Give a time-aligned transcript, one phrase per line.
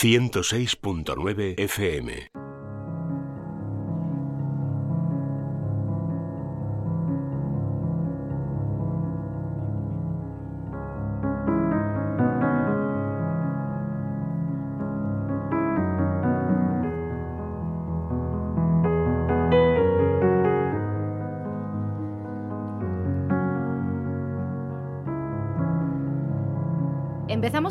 [0.00, 2.47] 106.9 FM.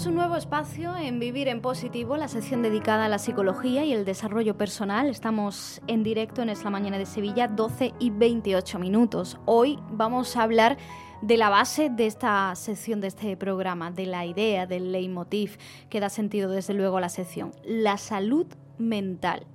[0.06, 4.06] Un nuevo espacio en Vivir en Positivo, la sección dedicada a la psicología y el
[4.06, 5.10] desarrollo personal.
[5.10, 9.40] Estamos en directo en esta mañana de Sevilla, 12 y 28 minutos.
[9.46, 10.78] Hoy vamos a hablar
[11.24, 15.58] de la base de esta sección, de este programa, de la idea, del leitmotiv
[15.90, 18.46] que da sentido desde luego a la sección, la salud
[18.78, 19.48] mental.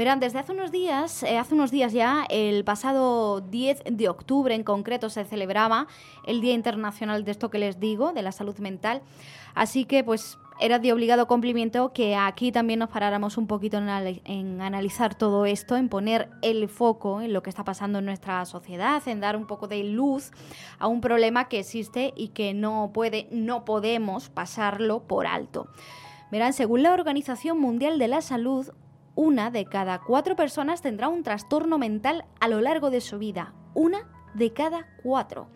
[0.00, 4.54] Verán, desde hace unos días, eh, hace unos días ya, el pasado 10 de octubre
[4.54, 5.88] en concreto se celebraba
[6.24, 9.02] el Día Internacional de esto que les digo, de la salud mental.
[9.54, 14.62] Así que pues era de obligado cumplimiento que aquí también nos paráramos un poquito en,
[14.62, 19.06] analizar todo esto, en poner el foco en lo que está pasando en nuestra sociedad,
[19.06, 20.30] en dar un poco de luz
[20.78, 25.68] a un problema que existe y que no puede, no podemos pasarlo por alto.
[26.30, 28.72] Verán, según la Organización Mundial de la Salud,
[29.20, 33.52] una de cada cuatro personas tendrá un trastorno mental a lo largo de su vida.
[33.74, 35.50] Una de cada cuatro.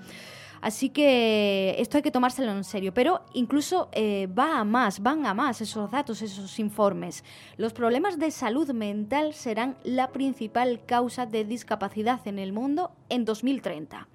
[0.61, 5.25] Así que esto hay que tomárselo en serio, pero incluso eh, va a más, van
[5.25, 7.25] a más esos datos, esos informes.
[7.57, 13.25] Los problemas de salud mental serán la principal causa de discapacidad en el mundo en
[13.25, 14.09] 2030.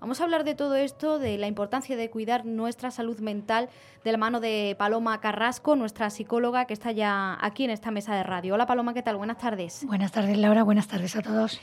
[0.00, 3.70] Vamos a hablar de todo esto, de la importancia de cuidar nuestra salud mental
[4.04, 8.14] de la mano de Paloma Carrasco, nuestra psicóloga que está ya aquí en esta mesa
[8.14, 8.54] de radio.
[8.54, 9.16] Hola Paloma, ¿qué tal?
[9.16, 9.84] Buenas tardes.
[9.86, 11.60] Buenas tardes Laura, buenas tardes a todos.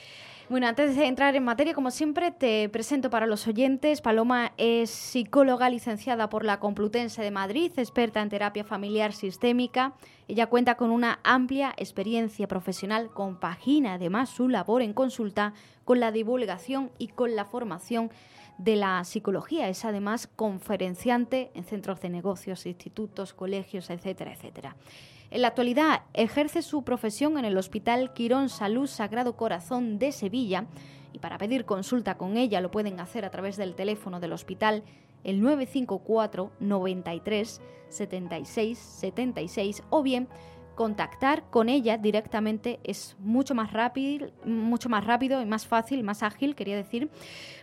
[0.52, 4.02] Bueno, antes de entrar en materia, como siempre, te presento para los oyentes.
[4.02, 9.94] Paloma es psicóloga licenciada por la Complutense de Madrid, experta en terapia familiar sistémica.
[10.28, 15.54] Ella cuenta con una amplia experiencia profesional, compagina además su labor en consulta
[15.86, 18.12] con la divulgación y con la formación
[18.58, 19.70] de la psicología.
[19.70, 24.76] Es además conferenciante en centros de negocios, institutos, colegios, etcétera, etcétera.
[25.32, 30.66] En la actualidad ejerce su profesión en el Hospital Quirón Salud Sagrado Corazón de Sevilla
[31.14, 34.84] y para pedir consulta con ella lo pueden hacer a través del teléfono del hospital
[35.24, 40.28] el 954 93 76 76 o bien
[40.76, 42.82] contactar con ella directamente.
[42.84, 47.10] Es mucho más rápido, mucho más rápido y más fácil, más ágil, quería decir,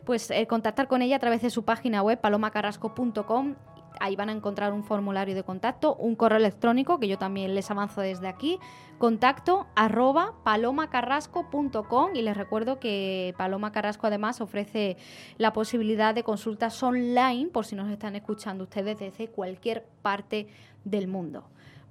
[0.06, 3.56] pues eh, contactar con ella a través de su página web palomacarrasco.com
[4.00, 7.70] Ahí van a encontrar un formulario de contacto, un correo electrónico que yo también les
[7.70, 8.58] avanzo desde aquí,
[8.98, 14.96] contacto arroba palomacarrasco.com y les recuerdo que Paloma Carrasco además ofrece
[15.36, 20.48] la posibilidad de consultas online por si nos están escuchando ustedes desde cualquier parte
[20.84, 21.44] del mundo.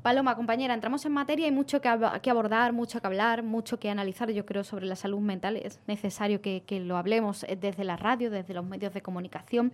[0.07, 4.31] Paloma, compañera, entramos en materia, hay mucho que, abordar, mucho que hablar, mucho que analizar,
[4.31, 5.57] yo creo, sobre la salud mental.
[5.57, 9.73] Es necesario que, lo hablemos eh, desde la radio, desde los medios de comunicación.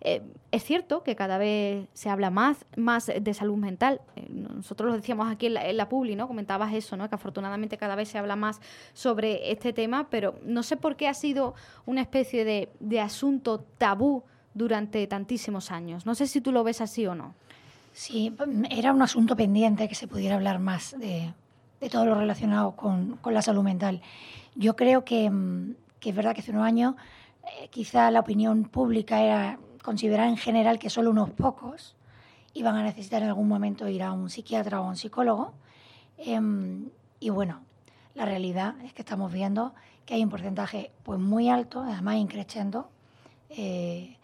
[0.00, 4.00] Eh, es cierto que cada vez se habla más, más de salud mental.
[4.16, 6.28] Eh, nosotros lo decíamos aquí en la, en Publi, ¿no?
[6.28, 7.06] Comentabas eso, ¿no?
[7.10, 8.62] Que afortunadamente cada vez se habla más
[8.94, 11.52] sobre este tema, pero no sé por qué ha sido
[11.84, 14.24] una especie de asunto tabú
[14.54, 16.06] durante tantísimos años.
[16.06, 17.34] No sé si tú lo ves así o no.
[17.94, 18.34] Sí,
[18.70, 21.32] era un asunto pendiente que se pudiera hablar más de,
[21.92, 24.02] todo lo relacionado con, la salud mental.
[24.56, 26.96] Yo creo que, mm, es verdad que hace unos años
[27.44, 31.94] eh, quizá la opinión pública era considerar en general que solo unos pocos
[32.52, 35.54] iban a necesitar en algún momento ir a un psiquiatra o a un psicólogo.
[36.18, 36.90] Em,
[37.20, 37.62] y bueno,
[38.14, 39.72] la realidad es que estamos viendo
[40.04, 42.90] que hay un porcentaje pues muy alto, además increciendo,
[43.50, 44.18] eh,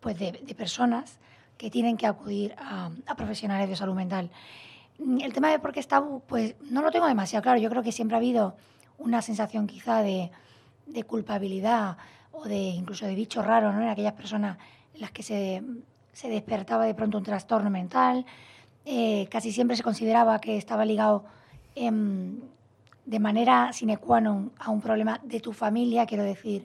[0.00, 1.18] pues de personas
[1.56, 4.30] que tienen que acudir a, profesionales de salud mental.
[4.98, 7.58] El tema de por qué está, pues no lo tengo demasiado claro.
[7.58, 8.56] Yo creo que siempre ha habido
[8.98, 10.30] una sensación quizá de,
[11.06, 11.96] culpabilidad
[12.32, 13.82] o de incluso de bicho raro ¿no?
[13.82, 14.58] en aquellas personas
[14.94, 15.62] en las que se,
[16.22, 18.24] despertaba de pronto un trastorno mental.
[18.84, 21.24] Eh, casi siempre se consideraba que estaba ligado
[21.74, 22.38] em,
[23.04, 26.64] de manera sine qua non a un problema de tu familia, quiero decir,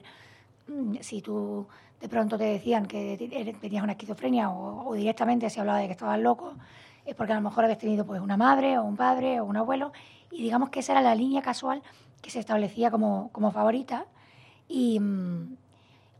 [0.68, 1.68] mm, si tú
[2.00, 6.18] de pronto te decían que tenías una esquizofrenia o, directamente se hablaba de que estabas
[6.18, 6.54] loco,
[7.04, 9.56] es porque a lo mejor habías tenido pues una madre o un padre o un
[9.56, 9.92] abuelo
[10.30, 11.82] y digamos que esa era la línea casual
[12.22, 14.06] que se establecía como, como favorita
[14.68, 15.56] y mm,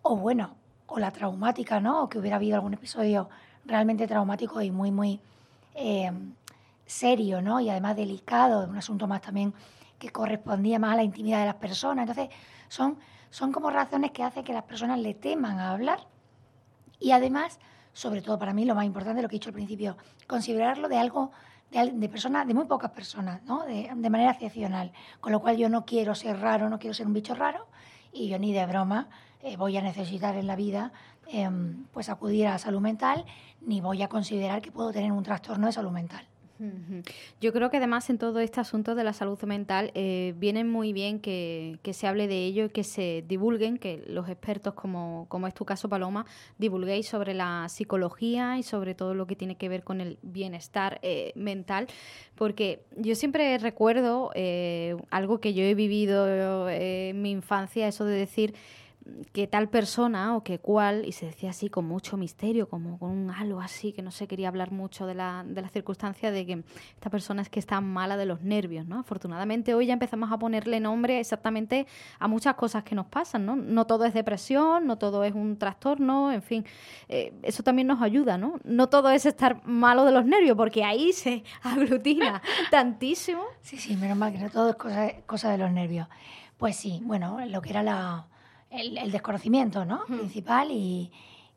[0.02, 0.54] o bueno,
[0.86, 2.02] o la traumática, ¿no?
[2.02, 3.28] O que hubiera habido algún episodio
[3.64, 5.20] realmente traumático y muy, muy
[5.74, 6.10] eh,
[6.86, 7.60] serio, ¿no?
[7.60, 9.54] Y además delicado, un asunto más también
[9.98, 12.08] que correspondía más a la intimidad de las personas.
[12.08, 12.34] Entonces,
[12.68, 12.98] son
[13.30, 16.06] son como razones que hacen que las personas le teman a hablar
[16.98, 17.58] y además,
[17.92, 19.96] sobre todo para mí, lo más importante, lo que he dicho al principio,
[20.26, 21.30] considerarlo de algo
[21.70, 23.64] de, personas, de muy pocas personas, ¿no?
[23.64, 24.92] de, de manera excepcional.
[25.20, 27.66] Con lo cual yo no quiero ser raro, no quiero ser un bicho raro
[28.12, 29.08] y yo ni de broma
[29.42, 30.92] eh, voy a necesitar en la vida
[31.28, 33.24] em, pues acudir a salud mental
[33.60, 36.26] ni voy a considerar que puedo tener un trastorno de salud mental.
[37.40, 40.92] Yo creo que además en todo este asunto de la salud mental eh, viene muy
[40.92, 45.46] bien que, se hable de ello y que se divulguen, que los expertos, como, como
[45.46, 46.26] es tu caso, Paloma,
[46.58, 50.98] divulguéis sobre la psicología y sobre todo lo que tiene que ver con el bienestar
[51.02, 51.86] eh, mental,
[52.34, 58.16] porque yo siempre recuerdo eh, algo que yo he vivido en mi infancia, eso de
[58.16, 58.54] decir
[59.32, 63.10] que tal persona o que cual, y se decía así con mucho misterio, como con
[63.10, 66.46] un halo así, que no se quería hablar mucho de la, de la circunstancia de
[66.46, 66.64] que
[66.94, 68.98] esta persona es que está mala de los nervios, ¿no?
[68.98, 71.86] Afortunadamente hoy ya empezamos a ponerle nombre exactamente
[72.18, 73.56] a muchas cosas que nos pasan, ¿no?
[73.56, 76.66] No todo es depresión, no todo es un trastorno, en fin,
[77.08, 78.60] eh, eso también nos ayuda, ¿no?
[78.64, 83.44] No todo es estar malo de los nervios, porque ahí se aglutina tantísimo.
[83.62, 86.08] Sí, sí, menos mal que no todo es cosa, cosa de los nervios.
[86.58, 88.26] Pues sí, bueno, lo que era la
[88.70, 90.04] el, desconocimiento ¿no?
[90.06, 91.10] principal y,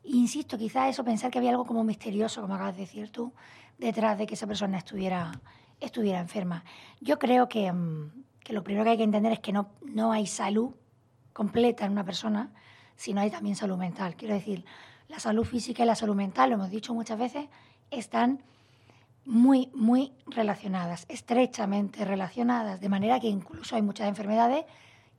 [0.04, 3.32] insisto, quizá eso, pensar que había algo como misterioso, como acabas de decir tú,
[3.78, 5.40] detrás de que esa persona estuviera,
[5.80, 6.64] estuviera enferma.
[7.00, 10.12] Yo creo que, mm, que lo primero que hay que entender es que no, no
[10.12, 10.74] hay salud
[11.32, 12.52] completa en una persona,
[12.96, 14.14] sino hay también salud mental.
[14.16, 14.64] Quiero decir,
[15.08, 17.48] la salud física y la salud mental, lo hemos dicho muchas veces,
[17.90, 18.42] están
[19.24, 24.64] muy, muy relacionadas, estrechamente relacionadas, de manera que incluso hay muchas enfermedades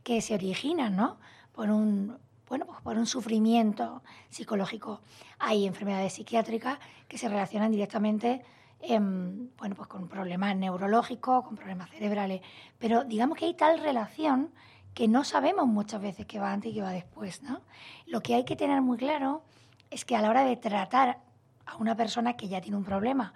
[0.03, 1.17] que se originan, ¿no?
[1.55, 2.17] Por un,
[2.49, 5.01] bueno, pues por un sufrimiento psicológico.
[5.39, 8.43] Hay enfermedades psiquiátricas que se relacionan directamente
[8.87, 12.41] bueno, pues con problemas neurológicos, con problemas cerebrales,
[12.77, 14.51] pero digamos que hay tal relación
[14.93, 17.41] que no sabemos muchas veces qué va antes y qué va después.
[17.41, 17.61] ¿no?
[18.05, 19.43] Lo que hay que tener muy claro
[19.89, 21.19] es que a la hora de tratar
[21.65, 23.33] a una persona que ya tiene un problema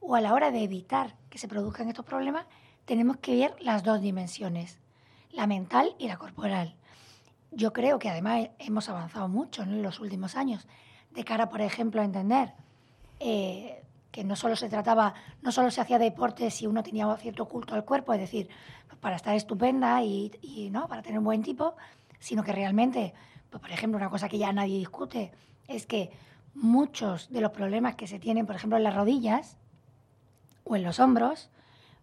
[0.00, 2.46] o a la hora de evitar que se produzcan estos problemas,
[2.84, 4.78] tenemos que ver las dos dimensiones,
[5.32, 6.76] la mental y la corporal.
[7.54, 10.66] Yo creo que además hemos avanzado mucho en los últimos años,
[11.10, 12.54] de cara, por ejemplo, a entender
[13.20, 15.12] eh, que no solo se trataba,
[15.42, 18.48] no solo se hacía deporte si uno tenía cierto culto al cuerpo, es decir,
[19.00, 20.88] para estar estupenda y, ¿no?
[20.88, 21.76] para tener un buen tipo,
[22.18, 23.12] sino que realmente,
[23.50, 25.32] pues, por ejemplo, una cosa que ya nadie discute
[25.68, 26.10] es que
[26.54, 29.58] muchos de los problemas que se tienen, por ejemplo, en las rodillas
[30.64, 31.50] o en los hombros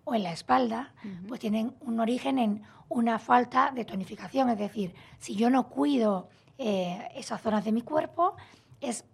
[0.09, 0.93] o en la espalda,
[1.27, 4.49] pues tienen un origen en una falta de tonificación.
[4.49, 8.35] Es decir, si yo no cuido eh, esas zonas de mi cuerpo,
[8.81, 9.05] es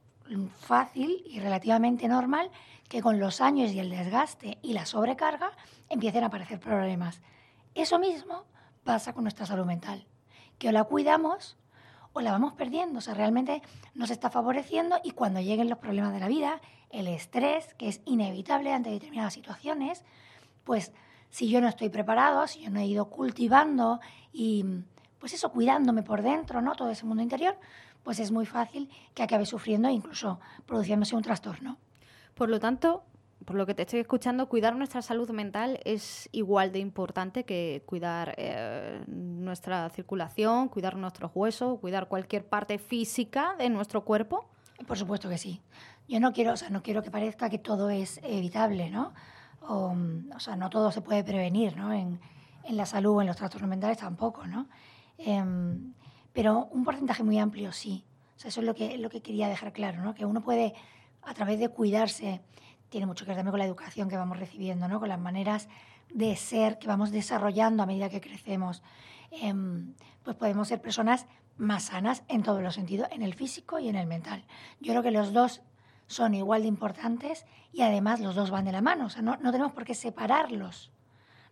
[0.59, 2.49] fácil y relativamente normal
[2.87, 5.51] que con los años y el desgaste y la sobrecarga
[5.89, 7.21] empiecen a aparecer problemas.
[7.73, 8.45] Eso mismo
[8.83, 10.07] pasa con nuestra salud mental,
[10.57, 11.57] que o la cuidamos
[12.13, 13.61] o la vamos perdiendo, o sea, realmente
[13.93, 18.01] nos está favoreciendo y cuando lleguen los problemas de la vida, el estrés, que es
[18.05, 20.05] inevitable ante determinadas situaciones,
[20.65, 20.91] pues
[21.29, 24.01] si yo no estoy preparado, si yo no he ido cultivando
[24.33, 24.65] y
[25.19, 26.75] pues eso, cuidándome por dentro, ¿no?
[26.75, 27.57] Todo ese mundo interior,
[28.03, 31.77] pues es muy fácil que acabe sufriendo e incluso produciéndose un trastorno.
[32.35, 33.03] Por lo tanto,
[33.43, 37.83] por lo que te estoy escuchando, cuidar nuestra salud mental es igual de importante que
[37.85, 44.45] cuidar eh, nuestra circulación, cuidar nuestros huesos, cuidar cualquier parte física de nuestro cuerpo.
[44.87, 45.61] Por supuesto que sí.
[46.07, 49.13] Yo no quiero, o sea, no quiero que parezca que todo es evitable, ¿no?
[49.67, 49.95] O,
[50.35, 51.93] o sea, no todo se puede prevenir, ¿no?
[51.93, 52.19] En,
[52.63, 54.67] en, la salud o en los trastornos mentales tampoco, ¿no?
[55.17, 55.93] Em,
[56.33, 58.05] pero un porcentaje muy amplio sí.
[58.35, 60.13] O sea, eso es lo que, lo que quería dejar claro, ¿no?
[60.13, 60.73] Que uno puede,
[61.21, 62.41] a través de cuidarse,
[62.89, 64.99] tiene mucho que ver también con la educación que vamos recibiendo, ¿no?
[64.99, 65.69] Con las maneras
[66.13, 68.83] de ser que vamos desarrollando a medida que crecemos.
[69.31, 69.93] Em,
[70.23, 73.95] pues podemos ser personas más sanas en todos los sentidos, en el físico y en
[73.95, 74.45] el mental.
[74.79, 75.61] Yo creo que los dos
[76.07, 79.37] son igual de importantes y además los dos van de la mano, o sea, no,
[79.37, 80.91] tenemos por qué separarlos.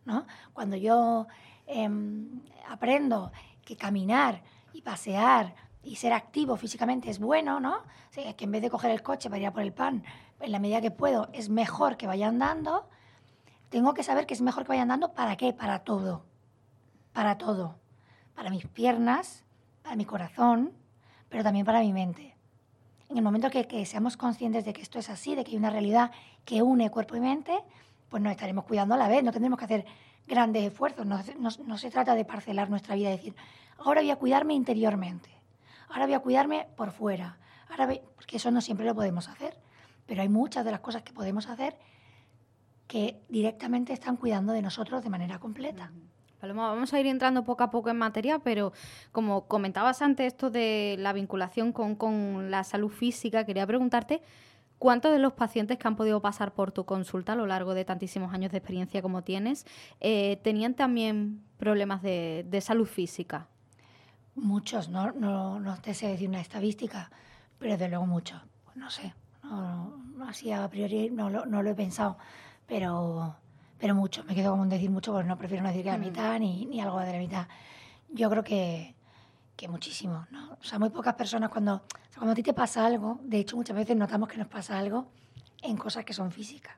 [0.06, 0.26] ¿no?
[0.54, 1.28] Cuando yo
[1.66, 3.32] em, aprendo
[3.64, 4.44] que caminar
[4.74, 7.78] y pasear y ser activo físicamente es bueno, ¿no?
[7.78, 10.04] O que en vez de coger el coche para ir a por el pan,
[10.40, 12.90] en la medida que puedo, es mejor que vaya andando,
[13.70, 16.26] tengo que saber que es mejor que vaya andando para qué, para todo,
[17.12, 17.76] para todo,
[18.36, 19.46] para mis piernas,
[19.82, 20.74] para mi corazón,
[21.30, 22.33] pero también para mi mente
[23.14, 25.70] en el momento que, seamos conscientes de que esto es así, de que hay una
[25.70, 26.10] realidad
[26.46, 27.54] que une cuerpo y mente,
[28.10, 29.86] pues nos estaremos cuidando a la vez, no tendremos que hacer
[30.28, 33.36] grandes esfuerzos, no, se trata de parcelar nuestra vida, y decir,
[33.78, 35.30] ahora voy a cuidarme interiormente,
[35.90, 37.38] ahora voy a cuidarme por fuera,
[37.70, 39.60] ahora porque eso no siempre lo podemos hacer,
[40.08, 41.78] pero hay muchas de las cosas que podemos hacer
[42.88, 45.92] que directamente están cuidando de nosotros de manera completa
[46.52, 48.74] vamos a ir entrando poco a poco en materia, pero
[49.12, 54.22] como comentabas antes esto de la vinculación con, la salud física, quería preguntarte
[54.80, 57.86] ¿Cuántos de los pacientes que han podido pasar por tu consulta a lo largo de
[57.86, 59.66] tantísimos años de experiencia como tienes
[60.02, 63.48] eh, tenían también problemas de, salud física?
[64.36, 67.10] Muchos, no, no, no te sé decir una estadística,
[67.60, 68.42] pero desde luego muchos.
[68.76, 72.18] No sé, no, así a priori no, no lo he pensado,
[72.68, 73.38] pero,
[73.84, 74.24] pero mucho.
[74.24, 76.00] Me quedo como decir mucho porque no prefiero no decir que la mm.
[76.00, 77.48] mitad ni, ni algo de la mitad.
[78.08, 78.96] Yo creo que,
[79.58, 80.54] que muchísimo, ¿no?
[80.54, 81.82] O sea, muy pocas personas cuando,
[82.16, 85.12] cuando a ti te pasa algo, de hecho muchas veces notamos que nos pasa algo
[85.62, 86.78] en cosas que son físicas,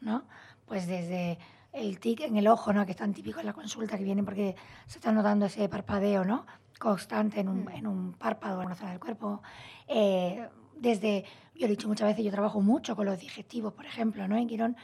[0.00, 0.24] ¿no?
[0.64, 1.38] Pues desde
[1.74, 2.86] el tic en el ojo, ¿no?
[2.86, 4.56] Que es tan típico en la consulta, que viene porque
[4.86, 6.46] se está notando ese parpadeo, ¿no?
[6.78, 7.68] Constante en un, mm.
[7.68, 9.42] en un párpado, en una zona del cuerpo.
[9.86, 14.26] Eh, desde, yo he dicho muchas veces, yo trabajo mucho con los digestivos, por ejemplo,
[14.28, 14.36] ¿no?
[14.36, 14.76] En Quirón,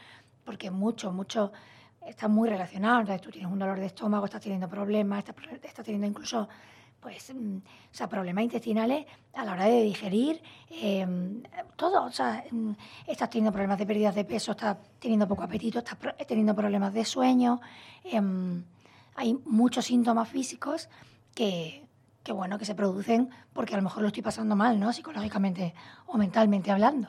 [0.44, 1.52] porque mucho, mucho
[2.06, 3.00] está muy relacionado.
[3.00, 6.49] Entonces tú tienes un dolor de estómago, estás teniendo problemas, estás, estás teniendo incluso
[7.02, 11.42] pues, mm, o sea, problemas intestinales a la hora de digerir, em,
[11.75, 12.72] todo, o sea, mm,
[13.08, 17.04] estás teniendo problemas de pérdidas de peso, estás teniendo poco apetito, estás teniendo problemas de
[17.04, 17.61] sueño,
[18.04, 18.62] em,
[19.16, 20.88] hay muchos síntomas físicos
[21.34, 21.84] que,
[22.22, 24.92] que, bueno, que se producen porque a lo mejor lo estoy pasando mal, ¿no?
[24.92, 25.75] Psicológicamente
[26.06, 27.08] o mentalmente hablando.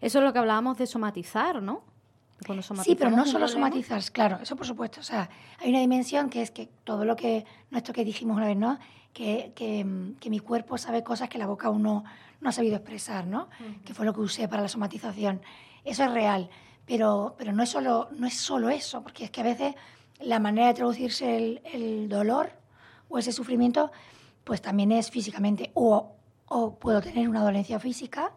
[0.00, 1.82] Eso es lo que hablábamos de somatizar, ¿no?
[2.84, 5.00] Sí, pero no solo somatizar, claro, eso por supuesto.
[5.00, 5.28] O sea,
[5.58, 8.78] hay una dimensión que es que todo lo que, nuestro que dijimos una vez, ¿no?
[9.12, 12.04] Que, que, mi cuerpo sabe cosas que la boca aún no,
[12.44, 13.48] ha sabido expresar, ¿no?
[13.84, 15.40] Que fue lo que usé para la somatización.
[15.84, 16.50] Eso es real,
[16.84, 19.74] pero, pero no, es solo, no es solo eso, porque es que a veces
[20.20, 22.52] la manera de traducirse el, el dolor
[23.08, 23.90] o ese sufrimiento,
[24.44, 26.16] pues también es físicamente, o,
[26.48, 28.32] o puedo tener una dolencia física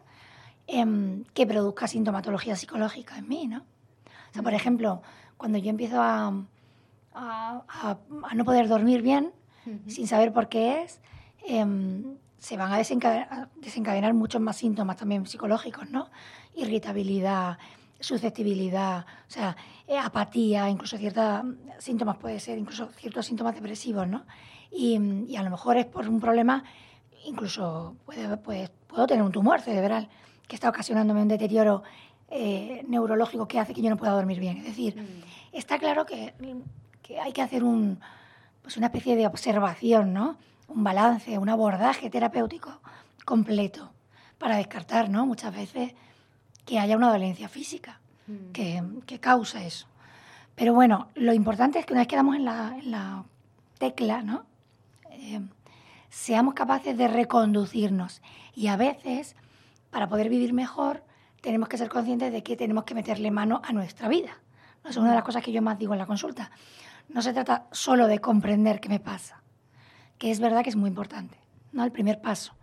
[0.66, 3.64] em, que produzca sintomatología psicológica en mí, ¿no?
[4.30, 5.02] O sea, por ejemplo,
[5.36, 6.32] cuando yo empiezo a,
[7.14, 7.98] a,
[8.34, 9.32] no poder dormir bien,
[9.86, 11.00] sin saber por qué es,
[11.46, 16.08] em, se van a desencadenar, muchos más síntomas también psicológicos, ¿no?
[16.54, 17.58] Irritabilidad,
[18.00, 19.56] susceptibilidad, o sea,
[19.86, 21.44] eh, apatía, incluso ciertos
[21.78, 24.24] síntomas puede ser, incluso ciertos síntomas depresivos, ¿no?
[24.70, 26.64] Y, y, a lo mejor es por un problema,
[27.26, 28.38] incluso puede,
[28.86, 30.08] puedo tener un tumor cerebral
[30.48, 31.82] que está ocasionándome un deterioro
[32.30, 34.58] eh, neurológico que hace que yo no pueda dormir bien.
[34.58, 35.56] Es decir, mm.
[35.56, 36.32] está claro que,
[37.20, 37.98] hay que hacer un,
[38.62, 40.36] pues una especie de observación, ¿no?
[40.68, 42.80] un balance, un abordaje terapéutico
[43.24, 43.90] completo
[44.38, 45.26] para descartar ¿no?
[45.26, 45.92] muchas veces
[46.64, 48.50] que haya una dolencia física mm.
[48.52, 49.86] que, causa eso.
[50.54, 53.24] Pero bueno, lo importante es que una vez que damos en la,
[53.78, 54.44] tecla, ¿no?
[55.10, 55.40] Eh,
[56.10, 58.20] seamos capaces de reconducirnos.
[58.54, 59.36] Y a veces,
[59.90, 61.02] para poder vivir mejor,
[61.40, 64.38] tenemos que ser conscientes de que tenemos que meterle mano a nuestra vida.
[64.88, 66.50] Es una de las cosas que yo más digo en la consulta.
[67.08, 69.42] No se trata solo de comprender qué me pasa,
[70.18, 71.38] que es verdad que es muy importante,
[71.72, 71.84] ¿no?
[71.84, 72.54] El primer paso.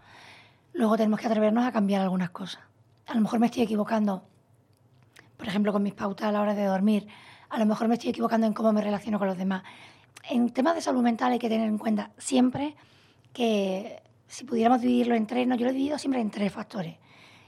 [0.73, 2.61] Luego tenemos que atrevernos a cambiar algunas cosas.
[3.07, 4.23] A lo mejor me estoy equivocando,
[5.37, 7.07] por ejemplo, con mis pautas a la hora de dormir.
[7.49, 9.63] A lo mejor me estoy equivocando en cómo me relaciono con los demás.
[10.29, 12.75] En temas de salud mental hay que tener en cuenta siempre
[13.33, 16.97] que si pudiéramos dividirlo en tres, no, yo lo he dividido siempre en tres factores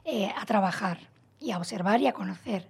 [0.05, 0.99] eh, a trabajar
[1.39, 2.69] y a observar y a conocer.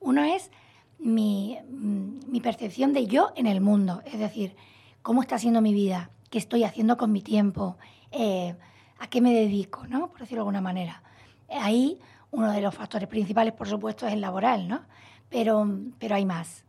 [0.00, 0.50] Uno es
[0.98, 4.54] mi, mi, percepción de yo en el mundo, es decir,
[5.02, 7.76] cómo está siendo mi vida, qué estoy haciendo con mi tiempo,
[8.10, 8.54] eh,
[8.98, 10.08] a qué me dedico, ¿no?
[10.08, 11.02] por decirlo de alguna manera.
[11.48, 11.98] Ahí
[12.30, 14.82] uno de los factores principales, por supuesto, es el laboral, ¿no?
[15.30, 15.66] pero,
[15.98, 16.64] pero hay más.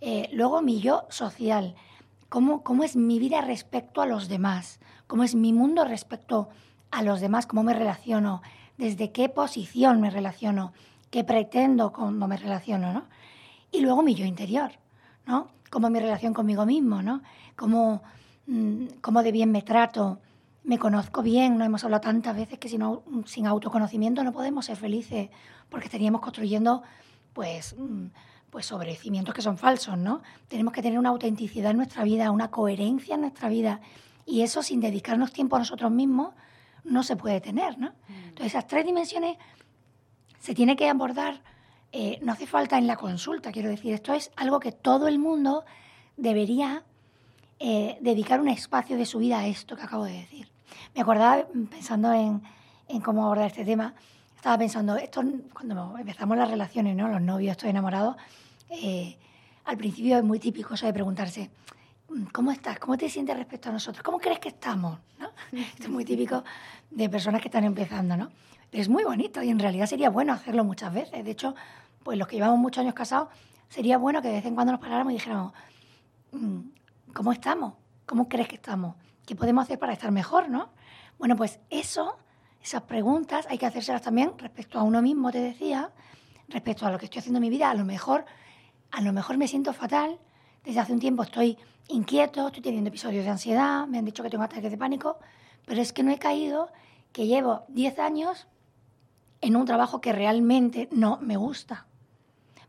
[0.00, 1.74] Eh, luego mi yo social,
[2.28, 6.48] cómo, cómo es mi vida respecto a los demás, cómo es mi mundo respecto
[6.90, 8.42] a los demás, cómo me relaciono,
[8.78, 10.72] desde qué posición me relaciono,
[11.10, 13.04] qué pretendo cuando me relaciono, ¿no?
[13.72, 14.72] Y luego mi yo interior,
[15.26, 15.48] ¿no?
[15.70, 17.22] Cómo mi relación conmigo mismo, ¿no?
[17.56, 18.02] Cómo,
[18.46, 20.20] mm, cómo de bien me trato,
[20.66, 22.82] me conozco bien, no hemos hablado tantas veces que sin,
[23.24, 25.30] sin autoconocimiento no podemos ser felices
[25.68, 26.82] porque estaríamos construyendo
[27.32, 28.06] pues, mm,
[28.50, 30.22] pues sobre cimientos que son falsos, ¿no?
[30.48, 33.80] Tenemos que tener una autenticidad en nuestra vida, una coherencia en nuestra vida
[34.24, 36.34] y eso sin dedicarnos tiempo a nosotros mismos
[36.82, 37.90] no se puede tener, ¿no?
[38.08, 38.28] Mm.
[38.28, 39.36] Entonces esas tres dimensiones
[40.46, 41.42] se tiene que abordar,
[41.90, 45.18] eh, no hace falta en la consulta, quiero decir, esto es algo que todo el
[45.18, 45.64] mundo
[46.16, 46.84] debería
[47.58, 50.48] eh, dedicar un espacio de su vida a esto que acabo de decir.
[50.94, 52.42] Me acordaba, pensando en,
[53.02, 53.92] cómo abordar este tema,
[54.36, 55.20] estaba pensando, esto
[55.52, 57.08] cuando empezamos las relaciones, ¿no?
[57.08, 58.16] los novios, estoy enamorado,
[58.70, 59.18] eh,
[59.64, 61.50] al principio es muy típico eso de preguntarse,
[62.30, 62.78] ¿cómo estás?
[62.78, 64.04] ¿Cómo te sientes respecto a nosotros?
[64.04, 65.00] ¿Cómo crees que estamos?
[65.18, 65.26] ¿no?
[65.58, 66.44] Esto es muy típico
[66.88, 68.30] de personas que están empezando, ¿no?
[68.72, 71.24] Es muy bonito y en realidad sería bueno hacerlo muchas veces.
[71.24, 71.54] De hecho,
[72.02, 73.28] pues los que llevamos muchos años casados,
[73.68, 75.52] sería bueno que de vez en cuando nos paráramos y dijéramos,
[76.32, 76.58] mm,
[77.12, 77.74] ¿cómo estamos?
[78.04, 78.96] ¿Cómo crees que estamos?
[79.24, 80.70] ¿Qué podemos hacer para estar mejor, no?
[81.18, 82.16] Bueno, pues eso
[82.66, 85.92] esas preguntas hay que hacérselas también respecto a uno mismo, te decía,
[86.48, 87.70] respecto a lo que estoy haciendo en mi vida.
[87.70, 88.24] A lo mejor,
[88.90, 90.18] a lo mejor me siento fatal.
[90.64, 91.56] Desde hace un tiempo estoy
[91.86, 95.18] inquieto, estoy teniendo episodios de ansiedad, me han dicho que tengo ataques de pánico,
[95.64, 96.70] pero es que no he caído,
[97.12, 98.48] que llevo 10 años
[99.46, 101.86] en un trabajo que realmente no me gusta.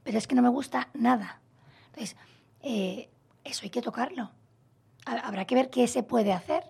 [0.03, 1.41] Pero es que no me gusta nada.
[1.87, 2.15] Entonces,
[2.61, 3.09] eh,
[3.43, 4.29] eso hay que tocarlo.
[5.03, 6.65] Habrá que ver qué se puede hacer.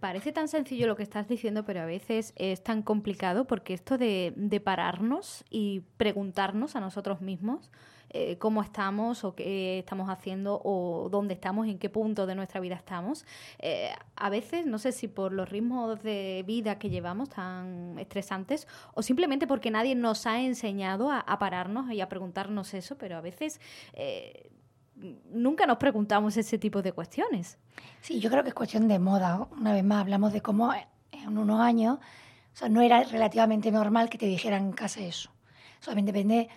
[0.00, 3.98] Parece tan sencillo lo que estás diciendo, pero a veces es tan complicado porque esto
[3.98, 7.70] de, pararnos y preguntarnos a nosotros mismos
[8.10, 12.60] eh, cómo estamos o qué estamos haciendo o dónde estamos, en qué punto de nuestra
[12.60, 13.26] vida estamos,
[13.58, 18.68] eh, a veces no sé si por los ritmos de vida que llevamos tan estresantes
[18.94, 23.20] o simplemente porque nadie nos ha enseñado a, pararnos y a preguntarnos eso, pero a
[23.20, 23.60] veces...
[23.94, 24.50] Eh,
[25.30, 27.58] nunca nos preguntamos ese tipo de cuestiones.
[28.00, 29.48] Sí, yo creo que es cuestión de moda.
[29.58, 30.72] Una vez más hablamos de cómo
[31.12, 31.98] en unos años
[32.54, 35.30] o sea, no era relativamente normal que te dijeran en casa eso.
[35.80, 36.48] Solamente depende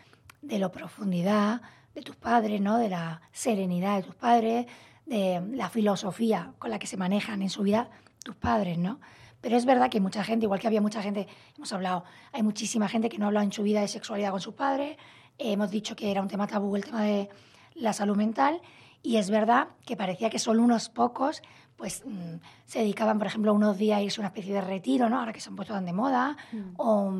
[0.41, 1.62] de la profundidad
[1.96, 2.77] de tus padres, ¿no?
[2.77, 4.67] de la serenidad de tus padres,
[5.08, 7.89] de la filosofía con la que se manejan en su vida
[8.24, 9.00] tus padres, ¿no?
[9.41, 12.88] Pero es verdad que mucha gente, igual que había mucha gente, hemos hablado, hay muchísima
[12.88, 14.98] gente que no ha hablado en su vida de sexualidad con sus padres,
[15.38, 17.29] hemos dicho que era un tema tabú el tema de
[17.77, 18.62] la salud mental
[19.03, 21.41] y es verdad que parecía que solo unos pocos
[21.77, 25.10] pues mm, se dedicaban, por ejemplo, unos días a irse a una especie de retiro,
[25.10, 25.19] ¿no?
[25.19, 26.74] Ahora que se han puesto tan de moda, mm.
[26.77, 27.13] o,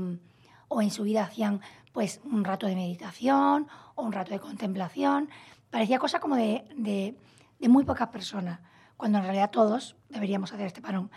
[0.68, 1.62] o, en su vida hacían
[1.94, 5.30] pues un rato de meditación o un rato de contemplación.
[5.70, 7.16] Parecía cosa como de, de,
[7.60, 8.60] de muy pocas personas,
[8.98, 11.12] cuando en realidad todos deberíamos hacer este parón.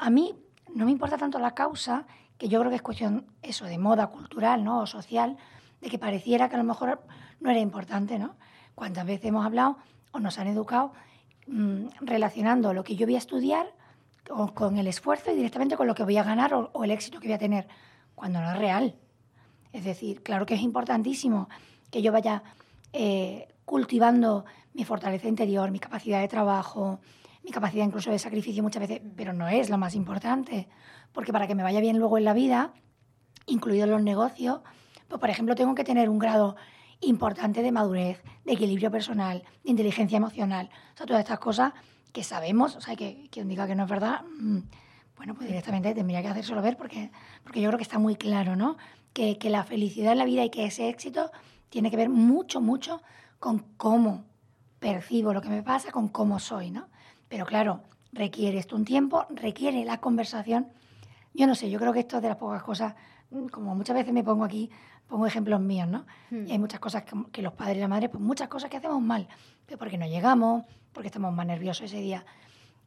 [0.00, 0.34] A mí
[0.74, 2.06] no me importa tanto la causa,
[2.38, 4.80] que yo creo que es cuestión eso de moda cultural, ¿no?
[4.80, 5.36] o social,
[5.80, 7.02] de que pareciera que a lo mejor
[7.40, 8.36] no era importante, ¿no?
[8.76, 9.78] ¿Cuántas veces hemos hablado
[10.12, 10.92] o nos han educado
[11.46, 13.66] mm, relacionando lo que yo voy a estudiar
[14.54, 17.28] con, el esfuerzo y directamente con lo que voy a ganar o, el éxito que
[17.28, 17.66] voy a tener,
[18.14, 18.94] cuando no es real?
[19.72, 21.48] Es decir, claro que es importantísimo
[21.90, 22.42] que yo vaya
[22.92, 27.00] eh, cultivando mi fortaleza interior, mi capacidad de trabajo,
[27.44, 30.68] mi capacidad incluso de sacrificio muchas veces, pero no es lo más importante,
[31.12, 32.74] porque para que me vaya bien luego en la vida,
[33.46, 34.60] incluidos los negocios,
[35.08, 36.56] pues por ejemplo tengo que tener un grado
[37.00, 40.70] importante de madurez, de equilibrio personal, de inteligencia emocional.
[40.94, 41.72] O sea, todas estas cosas
[42.12, 44.58] que sabemos, o sea, que quien diga que no es verdad, mm,
[45.16, 47.10] bueno, pues directamente tendría que hacérselo ver porque,
[47.42, 48.76] porque yo creo que está muy claro, ¿no?
[49.12, 51.30] Que, que la felicidad en la vida y que ese éxito
[51.68, 53.02] tiene que ver mucho, mucho
[53.38, 54.24] con cómo
[54.78, 56.88] percibo lo que me pasa, con cómo soy, ¿no?
[57.28, 57.82] Pero claro,
[58.12, 60.68] requiere esto un tiempo, requiere la conversación.
[61.34, 62.94] Yo no sé, yo creo que esto es de las pocas cosas,
[63.50, 64.70] como muchas veces me pongo aquí
[65.06, 66.06] pongo ejemplos míos, ¿no?
[66.30, 66.46] Hmm.
[66.46, 69.00] Y hay muchas cosas que, los padres y la madre, pues muchas cosas que hacemos
[69.00, 69.28] mal,
[69.64, 72.24] pero porque no llegamos, porque estamos más nerviosos ese día.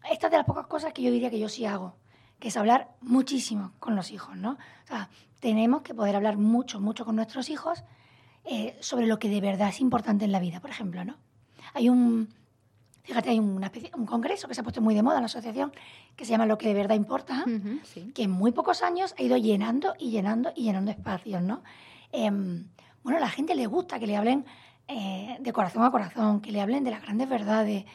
[0.09, 1.95] Esta es de las pocas cosas que yo diría que yo sí hago,
[2.39, 4.51] que es hablar muchísimo con los hijos, ¿no?
[4.51, 7.83] O sea, tenemos que poder hablar mucho, mucho con nuestros hijos
[8.45, 11.17] eh, sobre lo que de verdad es importante en la vida, por ejemplo, ¿no?
[11.73, 12.29] Hay un,
[13.03, 15.71] fíjate, hay una un congreso que se ha puesto muy de moda en la asociación,
[16.15, 17.45] que se llama Lo que de verdad importa,
[18.13, 21.63] que en muy pocos años ha ido llenando y llenando y llenando espacios, ¿no?
[22.11, 22.67] Em,
[23.03, 24.45] bueno, a la gente le gusta que le hablen
[24.87, 27.85] eh, de corazón a corazón, que le hablen de las grandes verdades,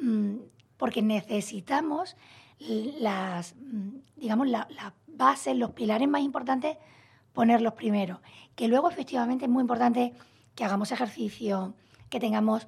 [0.00, 0.36] mm,
[0.76, 2.16] porque necesitamos
[2.58, 4.66] las, mm, digamos, las
[5.06, 6.76] bases, los pilares más importantes,
[7.32, 8.20] ponerlos primero.
[8.56, 10.12] Que luego, efectivamente, es muy importante
[10.54, 11.74] que hagamos ejercicio,
[12.08, 12.66] que tengamos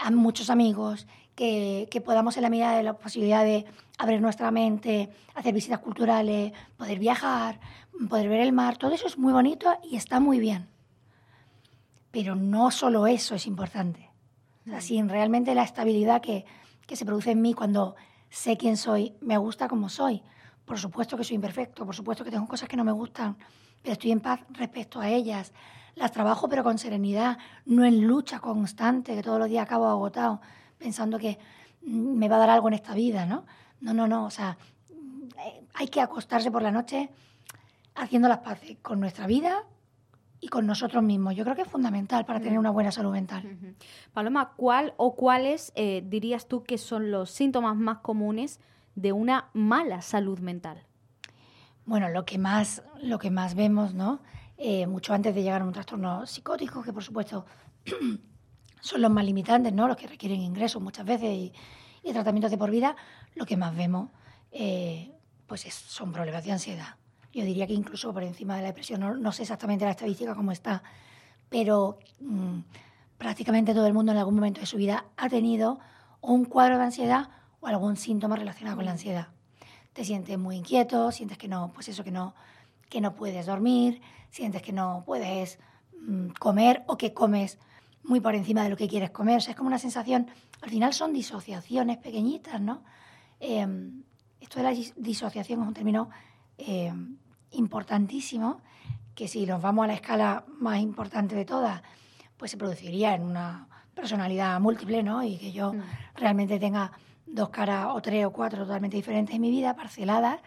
[0.00, 3.64] a muchos amigos, que, que, podamos en la medida de la posibilidad de
[3.98, 7.60] abrir nuestra mente, hacer visitas culturales, poder viajar,
[8.08, 10.68] poder ver el mar, todo eso es muy bonito y está muy bien.
[12.10, 14.10] Pero no solo eso es importante.
[14.66, 16.44] O sea, si realmente la estabilidad que,
[16.86, 17.94] que se produce en mí cuando
[18.30, 20.22] sé quién soy, me gusta como soy.
[20.64, 23.36] Por supuesto que soy imperfecto, por supuesto que tengo cosas que no me gustan,
[23.82, 25.52] pero estoy en paz respecto a ellas.
[25.94, 30.40] Las trabajo pero con serenidad, no en lucha constante, que todos los días acabo agotado,
[30.78, 31.38] pensando que
[31.86, 33.44] mm, me va a dar algo en esta vida, ¿no?
[33.80, 34.56] No, no, no, o sea,
[34.90, 37.10] eh, hay que acostarse por la noche
[37.94, 39.64] haciendo las paces con nuestra vida
[40.40, 41.36] y con nosotros mismos.
[41.36, 43.76] Yo creo que es fundamental para tener una buena salud mental.
[44.12, 48.60] Paloma, ¿cuál o cuáles eh, dirías tú que son los síntomas más comunes
[48.94, 50.84] de una mala salud mental?
[51.84, 54.20] Bueno, lo que más, lo que más vemos, ¿no?
[54.62, 57.46] Eh, mucho antes de llegar a un trastorno psicótico, que por supuesto
[58.82, 59.88] son los más limitantes, ¿no?
[59.88, 61.52] Los que requieren ingresos muchas veces y,
[62.12, 62.94] tratamientos de por vida,
[63.36, 64.10] lo que más vemos
[64.52, 65.12] eh,
[65.46, 66.96] pues son problemas de ansiedad.
[67.32, 70.52] Yo diría que incluso por encima de la depresión, no, sé exactamente la estadística cómo
[70.52, 70.82] está,
[71.48, 72.58] pero mm,
[73.16, 75.78] prácticamente todo el mundo en algún momento de su vida ha tenido
[76.20, 79.28] un cuadro de ansiedad o algún síntoma relacionado con la ansiedad.
[79.94, 82.34] te sientes muy inquieto, sientes que no, pues eso, que no,
[82.90, 85.58] que no puedes dormir, sientes que no puedes
[85.98, 87.58] mm, comer o que comes
[88.02, 89.38] muy por encima de lo que quieres comer.
[89.38, 90.26] O sea, es como una sensación,
[90.60, 92.82] al final son disociaciones pequeñitas, ¿no?
[93.38, 94.02] Em,
[94.40, 96.10] esto de la disociación es un término
[96.58, 97.16] em,
[97.52, 98.60] importantísimo
[99.14, 101.82] que si nos vamos a la escala más importante de todas,
[102.36, 105.22] pues se produciría en una personalidad múltiple, ¿no?
[105.22, 105.82] Y que yo mm.
[106.16, 106.92] realmente tenga
[107.26, 110.40] dos caras o tres o cuatro totalmente diferentes en mi vida, parceladas,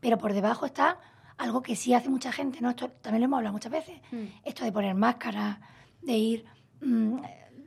[0.00, 0.98] pero por debajo está
[1.42, 2.70] algo que sí hace mucha gente, ¿no?
[2.70, 4.24] Esto también lo hemos hablado muchas veces, mm.
[4.44, 5.58] esto de poner máscaras,
[6.00, 6.44] de ir
[6.80, 7.16] mm,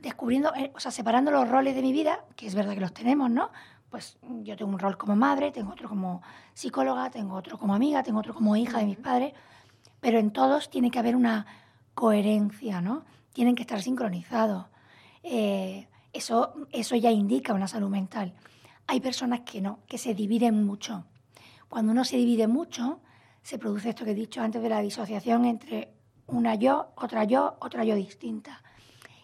[0.00, 2.94] descubriendo, eh, o sea, separando los roles de mi vida, que es verdad que los
[2.94, 3.50] tenemos, ¿no?
[3.90, 6.22] Pues yo tengo un rol como madre, tengo otro como
[6.54, 9.34] psicóloga, tengo otro como amiga, tengo otro como hija de mis padres,
[10.00, 11.46] pero en todos tiene que haber una
[11.94, 13.04] coherencia, ¿no?
[13.34, 14.66] Tienen que estar sincronizados.
[15.22, 18.32] Eh, eso, eso ya indica una salud mental.
[18.86, 21.04] Hay personas que no, que se dividen mucho.
[21.68, 23.00] Cuando uno se divide mucho,
[23.46, 25.92] se produce esto que he dicho antes de la disociación entre
[26.26, 28.60] una yo, otra yo, otra yo distinta.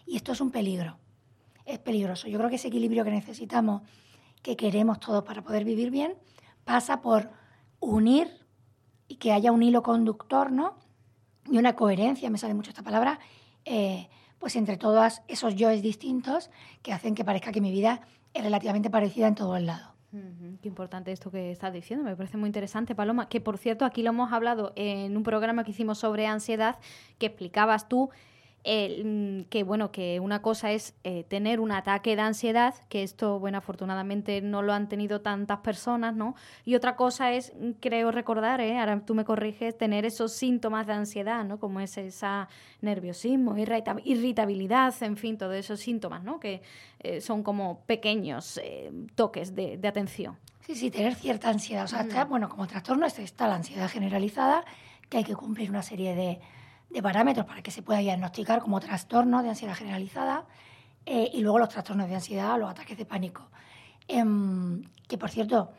[0.05, 0.97] Y esto es un peligro.
[1.65, 2.29] Es peligroso.
[2.29, 3.81] Yo creo que ese equilibrio que necesitamos,
[4.41, 6.15] que queremos todos para poder vivir bien,
[6.63, 7.31] pasa por
[7.81, 8.29] unir
[9.09, 10.77] y que haya un hilo conductor, ¿no?
[11.51, 13.19] Y una coherencia, me sale mucho esta palabra,
[13.65, 14.07] eh,
[14.39, 16.49] pues entre todos esos yoes distintos
[16.81, 17.99] que hacen que parezca que mi vida
[18.33, 19.57] es relativamente parecida en todo
[20.61, 23.29] Qué importante esto que estás diciendo, me parece muy interesante, Paloma.
[23.29, 26.77] Que por cierto, aquí lo hemos hablado en un programa que hicimos sobre ansiedad,
[27.17, 28.11] que explicabas tú
[28.65, 33.37] Mm, que bueno, que una cosa es eh, tener un ataque de ansiedad, que esto,
[33.37, 36.35] bueno, afortunadamente no lo han tenido tantas personas, ¿no?
[36.63, 38.79] Y otra cosa es, mm, creo recordar, ¿eh?
[38.79, 41.59] ahora tú me corriges, tener esos síntomas de ansiedad, ¿no?
[41.59, 42.47] Como es esa
[42.79, 46.39] nerviosismo, irritabilidad, en fin, todos esos síntomas, ¿no?
[46.39, 46.61] Que
[46.99, 50.37] eh, son como pequeños eh, toques de, atención.
[50.61, 51.83] Sí, sí, tener cierta ansiedad.
[51.83, 54.63] O sea, bueno, como trastorno está la ansiedad generalizada,
[55.09, 56.39] que hay que cumplir una serie de
[56.93, 60.45] de parámetros para que se pueda diagnosticar como trastorno de ansiedad generalizada
[61.05, 63.49] eh, y luego los trastornos de ansiedad, los ataques de pánico.
[64.07, 65.71] Em, que por cierto,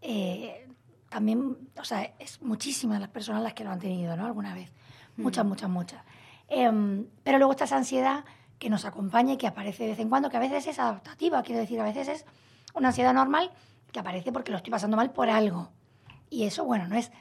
[0.00, 0.66] eh,
[1.10, 4.24] también, o sea, es muchísimas las personas las que lo han tenido, ¿no?
[4.24, 4.72] Alguna vez.
[5.16, 6.02] Muchas, muchas, muchas.
[6.48, 8.24] Em, pero luego está esa ansiedad
[8.58, 11.42] que nos acompaña y que aparece de vez en cuando, que a veces es adaptativa,
[11.42, 12.24] quiero decir, a veces es
[12.74, 13.50] una ansiedad normal
[13.92, 15.70] que aparece porque lo estoy pasando mal por algo.
[16.30, 17.12] Y eso, bueno, no es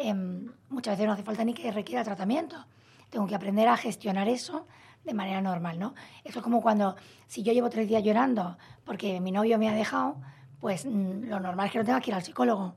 [0.00, 2.64] Em, muchas veces no hace falta ni que requiera tratamiento.
[3.10, 4.68] Tengo que aprender a gestionar eso
[5.02, 5.92] de manera normal, ¿no?
[6.22, 6.94] Eso es como cuando,
[7.26, 10.14] si yo llevo tres días llorando porque mi novio me ha dejado,
[10.60, 12.76] pues mm, lo normal es que no tengas que ir al psicólogo,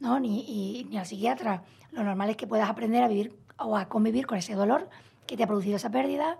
[0.00, 0.18] ¿no?
[0.18, 1.62] Ni, ni al psiquiatra.
[1.90, 4.88] Lo normal es que puedas aprender a vivir o a convivir con ese dolor
[5.26, 6.38] que te ha producido esa pérdida,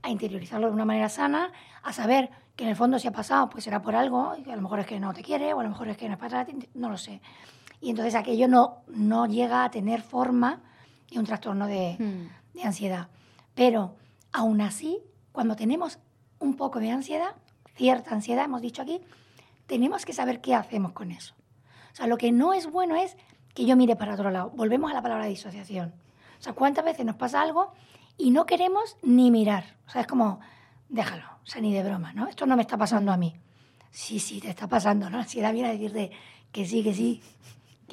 [0.00, 3.50] a interiorizarlo de una manera sana, a saber que en el fondo si ha pasado,
[3.50, 5.62] pues será por algo, y a lo mejor es que no te quiere, o a
[5.62, 7.20] lo mejor es que no es para ti, no lo sé
[7.80, 10.60] y entonces aquello no, no llega a tener forma
[11.10, 12.56] de un trastorno de, hmm.
[12.58, 13.08] de ansiedad.
[13.54, 13.96] Pero
[14.32, 14.98] aún así,
[15.32, 15.98] cuando tenemos
[16.38, 17.34] un poco de ansiedad,
[17.76, 19.00] cierta ansiedad, hemos dicho aquí,
[19.66, 21.34] tenemos que saber qué hacemos con eso.
[21.92, 23.16] O sea, lo que no es bueno es
[23.54, 24.50] que yo mire para otro lado.
[24.50, 25.94] Volvemos a la palabra disociación.
[26.38, 27.72] O sea, ¿cuántas veces nos pasa algo
[28.18, 29.76] y no queremos ni mirar?
[29.86, 30.40] O sea, es como,
[30.88, 32.26] déjalo, o sea, ni de broma, ¿no?
[32.26, 33.34] Esto no me está pasando a mí.
[33.90, 35.18] Sí, sí, te está pasando, ¿no?
[35.18, 36.10] Ansiedad viene a decirte
[36.50, 37.22] que sí, que sí,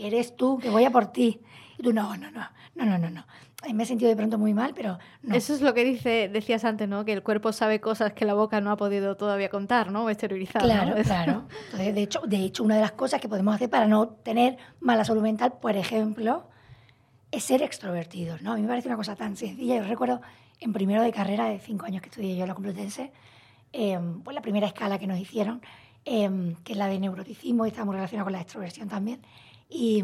[0.01, 1.39] que eres tú, que voy a por ti.
[1.77, 3.25] Y tú, no, no, no, no, no, no, no.
[3.71, 5.35] Me he sentido de pronto muy mal, pero no.
[5.35, 7.05] Eso es lo que dice, decías antes, ¿no?
[7.05, 10.05] Que el cuerpo sabe cosas que la boca no ha podido todavía contar, ¿no?
[10.05, 10.63] O exteriorizar.
[10.63, 11.43] Claro, claro.
[11.65, 14.57] Entonces, de hecho, de hecho, una de las cosas que podemos hacer para no tener
[14.79, 16.49] mala salud mental, por ejemplo,
[17.29, 18.53] es ser extrovertidos, ¿no?
[18.53, 19.75] A mí me parece una cosa tan sencilla.
[19.77, 20.21] Yo recuerdo
[20.59, 23.11] en primero de carrera de cinco años que estudié yo en la Complutense,
[23.71, 25.61] eh, pues la primera escala que nos hicieron,
[26.05, 29.21] eh, que es la de neuroticismo, y está muy relacionada con la extroversión también.
[29.73, 30.03] Y,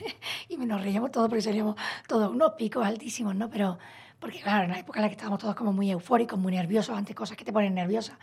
[0.50, 3.48] y nos reíamos todos porque salíamos todos unos picos altísimos, ¿no?
[3.48, 3.78] Pero,
[4.20, 6.96] porque claro, en la época en la que estábamos todos como muy eufóricos, muy nerviosos
[6.96, 8.18] ante cosas que te ponen nerviosa,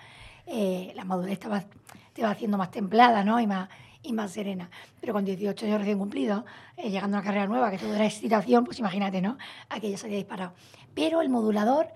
[0.46, 1.64] eh, la madurez te va,
[2.14, 3.40] te va haciendo más templada, ¿no?
[3.42, 3.68] Y más,
[4.04, 4.70] y más serena.
[5.02, 6.44] Pero con 18 años recién cumplidos,
[6.78, 9.38] eh, llegando a una carrera nueva, que todo era excitación, pues imagínate, ¿no?
[9.70, 10.54] Aquello se había disparado.
[10.94, 11.88] Pero el modulador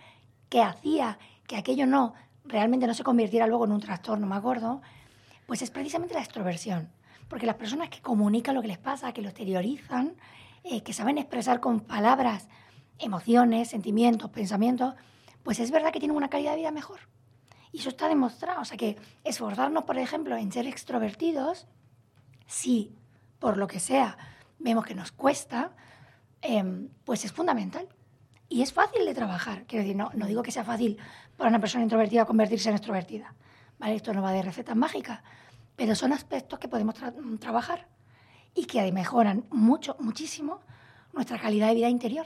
[0.49, 4.81] que hacía que aquello no, realmente no se convirtiera luego en un trastorno más gordo,
[5.45, 6.89] pues es precisamente la extroversión.
[7.29, 10.15] Porque las personas que comunican lo que les pasa, que lo exteriorizan,
[10.63, 12.49] eh, que saben expresar con palabras
[12.97, 14.95] emociones, sentimientos, pensamientos,
[15.43, 16.99] pues es verdad que tienen una calidad de vida mejor.
[17.71, 18.61] Y eso está demostrado.
[18.61, 21.67] O sea que esforzarnos, por ejemplo, en ser extrovertidos,
[22.47, 22.93] si
[23.39, 24.17] por lo que sea
[24.57, 25.71] vemos que nos cuesta,
[26.41, 27.87] em, pues es fundamental.
[28.49, 29.65] Y es fácil de trabajar.
[29.67, 30.97] Quiero decir, no, no digo que sea fácil
[31.37, 33.35] para una persona introvertida convertirse en extrovertida.
[33.77, 33.95] ¿Vale?
[33.95, 35.21] Esto no va de recetas mágicas.
[35.79, 36.93] Pero son aspectos que podemos
[37.39, 37.87] trabajar
[38.53, 40.59] y que mejoran mucho, muchísimo
[41.13, 42.25] nuestra calidad de vida interior.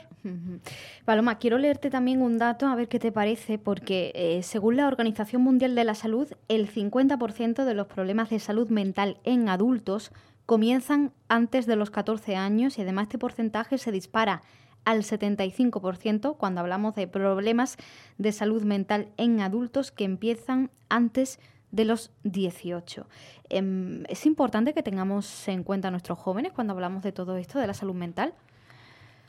[1.04, 4.88] Paloma, quiero leerte también un dato, a ver qué te parece, porque eh, según la
[4.88, 10.10] Organización Mundial de la Salud, el 50% de los problemas de salud mental en adultos
[10.46, 14.42] comienzan antes de los 14 años y además este porcentaje se dispara
[14.84, 17.76] al 75% cuando hablamos de problemas
[18.18, 21.53] de salud mental en adultos que empiezan antes de
[21.84, 23.08] los 18.
[23.48, 27.58] Em, ¿Es importante que tengamos en cuenta a nuestros jóvenes cuando hablamos de todo esto,
[27.58, 28.34] de la salud mental?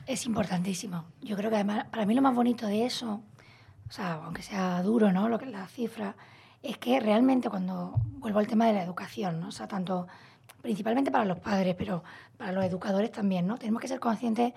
[0.06, 1.04] Es importantísimo.
[1.20, 3.20] Yo creo que además, para mí lo más bonito de eso,
[3.88, 5.28] o sea, aunque sea duro, ¿no?
[5.28, 6.14] Lo que la cifra,
[6.62, 9.48] es que realmente cuando vuelvo al tema de la educación, ¿no?
[9.48, 10.06] O sea, tanto
[10.62, 12.02] principalmente para los padres, pero
[12.36, 13.56] para los educadores también, ¿no?
[13.58, 14.52] Tenemos que ser conscientes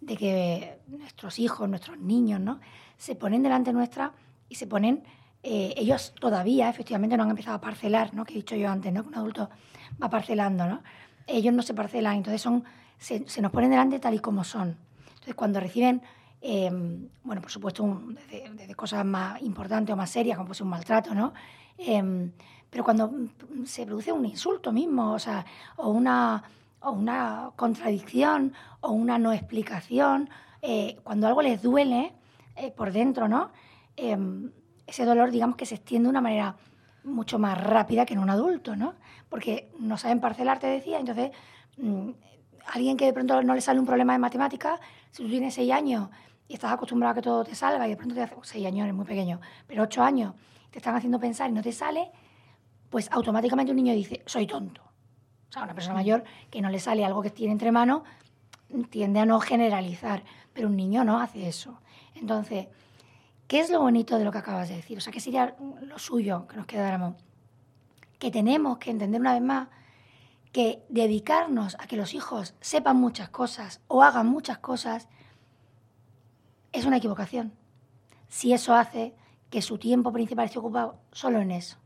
[0.00, 2.60] de que nuestros hijos, nuestros niños, ¿no?
[2.98, 4.12] Se ponen delante nuestra
[4.48, 5.02] y se ponen,
[5.48, 8.24] eh, ellos todavía efectivamente no han empezado a parcelar, ¿no?
[8.24, 9.02] Que he dicho yo antes, ¿no?
[9.04, 9.48] Que un adulto
[10.02, 10.82] va parcelando, ¿no?
[11.24, 12.64] Ellos no se parcelan, entonces son,
[12.98, 14.76] se, nos ponen delante tal y como son.
[15.06, 16.02] Entonces, cuando reciben,
[16.42, 16.68] eh,
[17.22, 21.14] bueno, por supuesto, desde, cosas más importantes o más serias, como puede ser un maltrato,
[21.14, 21.32] ¿no?
[21.78, 22.28] Eh,
[22.68, 23.12] pero cuando
[23.66, 26.42] se produce un insulto mismo, o sea, o una,
[26.80, 30.28] o una contradicción, o una no explicación,
[31.04, 32.14] cuando algo les duele
[32.74, 33.52] por dentro, ¿no?
[34.86, 36.56] Ese dolor, digamos, que se extiende de una manera
[37.04, 38.94] mucho más rápida que en un adulto, ¿no?
[39.28, 41.30] Porque no saben parcelar, te decía, entonces
[41.78, 42.10] mm,
[42.66, 45.72] alguien que de pronto no le sale un problema de matemáticas si tú tienes seis
[45.72, 46.08] años
[46.48, 48.84] y estás acostumbrado a que todo te salga y de pronto te hace, seis años
[48.84, 50.34] eres muy pequeño, pero ocho años
[50.70, 52.10] te están haciendo pensar y no te sale,
[52.90, 54.82] pues automáticamente un niño dice, soy tonto.
[55.48, 58.02] O sea, una persona mayor que no le sale algo que tiene entre manos
[58.90, 60.22] tiende a no generalizar,
[60.52, 61.78] pero un niño no hace eso.
[62.14, 62.66] Entonces,
[63.46, 64.98] ¿qué es lo bonito de lo que acabas de decir?
[64.98, 67.16] O sea, ¿qué sería lo suyo que nos quedáramos?
[68.18, 69.68] Que tenemos que entender una vez más
[70.52, 75.08] que dedicarnos a que los hijos sepan muchas cosas o hagan muchas cosas
[76.72, 77.52] es una equivocación.
[78.28, 79.14] Si eso hace
[79.50, 81.76] que su tiempo principal esté ocupado solo en eso.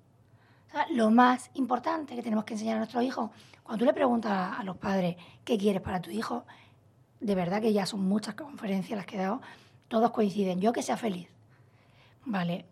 [0.90, 3.30] lo más importante que tenemos que enseñar a nuestros hijos,
[3.64, 6.44] cuando tú le preguntas a los padres qué quieres para tu hijo,
[7.18, 9.40] de verdad que ya son muchas conferencias las que he dado,
[9.88, 10.60] todos coinciden.
[10.60, 11.28] Yo que sea feliz.
[12.24, 12.66] Vale,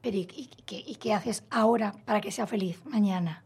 [0.00, 3.44] pero ¿y, qué haces ahora para que sea feliz mañana?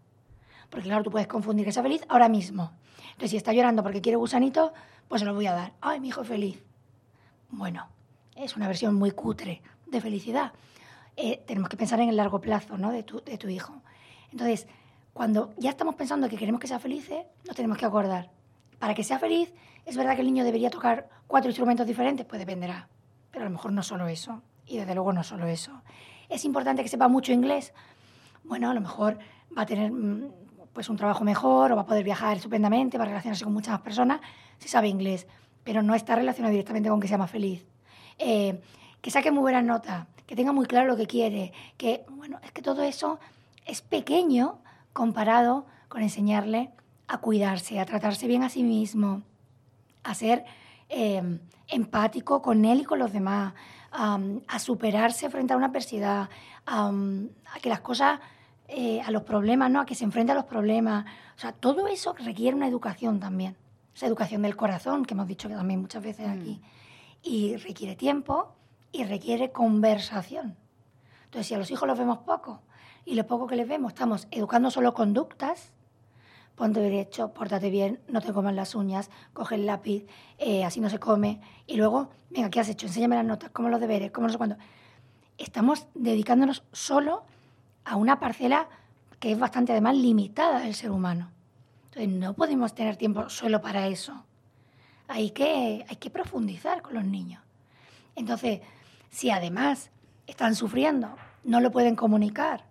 [0.70, 2.72] Porque claro, tú puedes confundir que sea feliz ahora mismo.
[3.10, 4.72] Entonces, si está llorando porque quiere gusanito,
[5.08, 5.72] pues se lo voy a dar.
[5.80, 6.62] Ay, mi hijo es feliz.
[7.50, 7.88] Bueno,
[8.36, 10.52] es una versión muy cutre de felicidad.
[11.16, 12.92] Eh, tenemos que pensar en el largo plazo ¿no?
[12.92, 13.82] de, tu, de tu hijo.
[14.30, 14.66] Entonces,
[15.12, 17.10] cuando ya estamos pensando que queremos que sea feliz,
[17.46, 18.30] nos tenemos que acordar.
[18.78, 19.52] Para que sea feliz,
[19.84, 22.88] es verdad que el niño debería tocar cuatro instrumentos diferentes, pues dependerá.
[23.30, 24.42] Pero a lo mejor no solo eso.
[24.68, 25.72] Y desde luego no solo eso.
[26.28, 27.72] ¿Es importante que sepa mucho inglés?
[28.44, 29.18] Bueno, a lo mejor
[29.56, 30.30] va a tener mm,
[30.72, 33.72] pues un trabajo mejor o va a poder viajar estupendamente, va a relacionarse con muchas
[33.72, 34.20] más personas
[34.58, 35.26] si sabe inglés,
[35.64, 37.66] pero no está relacionado directamente con que sea más feliz.
[38.18, 38.60] Eh,
[39.00, 42.52] que saque muy buenas notas, que tenga muy claro lo que quiere, que, bueno, es
[42.52, 43.18] que todo eso
[43.64, 44.58] es pequeño
[44.92, 46.70] comparado con enseñarle
[47.06, 49.22] a cuidarse, a tratarse bien a sí mismo,
[50.02, 50.44] a ser
[50.88, 53.54] eh, empático con él y con los demás,
[53.90, 56.28] a superarse frente a una adversidad,
[56.66, 56.92] a
[57.60, 58.20] que las cosas
[58.70, 59.80] eh, a los problemas, ¿no?
[59.80, 61.06] a que se enfrente a los problemas.
[61.36, 63.56] O sea, todo eso requiere una educación también.
[63.94, 66.60] Esa educación del corazón, que hemos dicho también muchas veces aquí.
[66.60, 66.66] Mm.
[67.22, 68.54] Y requiere tiempo
[68.92, 70.56] y requiere conversación.
[71.24, 72.60] Entonces, si a los hijos los vemos poco
[73.06, 75.72] y lo poco que les vemos estamos educando solo conductas,
[76.58, 80.04] ponte derecho, pórtate bien, no te comas las uñas, coge el lápiz,
[80.38, 81.40] eh, así no se come.
[81.66, 82.86] Y luego, venga, ¿qué has hecho?
[82.86, 84.56] Enséñame las notas, cómo los deberes, cómo no sé cuándo.
[85.38, 87.22] Estamos dedicándonos solo
[87.84, 88.68] a una parcela
[89.20, 91.30] que es bastante además limitada del ser humano.
[91.84, 94.24] Entonces no podemos tener tiempo solo para eso.
[95.06, 97.42] Hay que, hay que profundizar con los niños.
[98.16, 98.60] Entonces,
[99.10, 99.90] si además
[100.26, 102.64] están sufriendo, no lo pueden comunicar,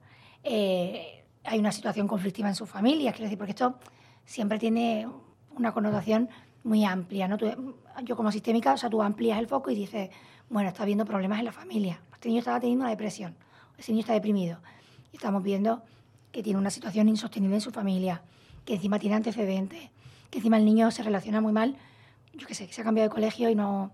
[0.43, 1.16] eh,
[1.47, 3.79] hay una situación conflictiva en su familia, quiero decir, porque esto
[4.25, 5.07] siempre tiene
[5.55, 6.29] una connotación
[6.63, 7.27] muy amplia.
[7.27, 7.37] ¿no?
[8.03, 10.09] yo como sistémica, o sea, tú amplías el foco y dices,
[10.49, 12.01] bueno, está habiendo problemas en la familia.
[12.13, 13.35] Este niño estaba teniendo una depresión,
[13.77, 14.59] ese niño está deprimido
[15.17, 15.83] estamos viendo
[16.31, 18.21] que tiene una situación insostenible en su familia,
[18.65, 19.89] que encima tiene antecedentes,
[20.29, 21.75] que encima el niño se relaciona muy mal,
[22.33, 23.91] yo qué sé, que se ha cambiado de colegio y no